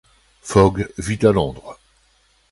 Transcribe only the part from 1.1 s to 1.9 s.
à Londres.